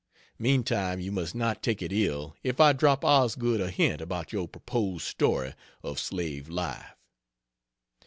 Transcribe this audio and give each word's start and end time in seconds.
Meantime 0.39 0.99
you 0.99 1.11
must 1.11 1.35
not 1.35 1.61
take 1.61 1.79
it 1.79 1.93
ill 1.93 2.35
if 2.41 2.59
I 2.59 2.73
drop 2.73 3.05
Osgood 3.05 3.61
a 3.61 3.69
hint 3.69 4.01
about 4.01 4.33
your 4.33 4.47
proposed 4.47 5.05
story 5.05 5.53
of 5.83 5.99
slave 5.99 6.49
life..... 6.49 6.95